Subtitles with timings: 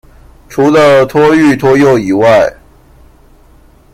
[0.49, 2.51] 除了托育、托幼以外